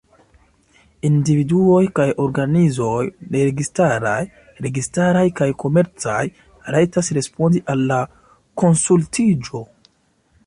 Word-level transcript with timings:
Individuoj 1.07 1.81
kaj 1.99 2.05
organizoj 2.23 3.03
neregistaraj, 3.35 4.17
registaraj 4.67 5.23
kaj 5.41 5.47
komercaj 5.65 6.23
rajtas 6.77 7.13
respondi 7.19 7.61
al 7.75 7.85
la 7.93 7.99
konsultiĝo. 8.63 9.63